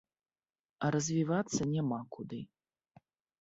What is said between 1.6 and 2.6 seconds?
няма куды.